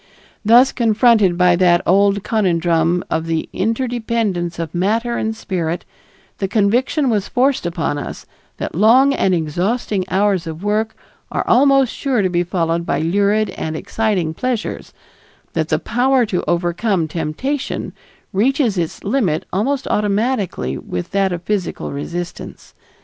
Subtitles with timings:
[0.43, 5.85] Thus confronted by that old conundrum of the interdependence of matter and spirit,
[6.39, 8.25] the conviction was forced upon us
[8.57, 10.95] that long and exhausting hours of work
[11.31, 14.91] are almost sure to be followed by lurid and exciting pleasures;
[15.53, 17.93] that the power to overcome temptation
[18.33, 22.73] reaches its limit almost automatically with that of physical resistance.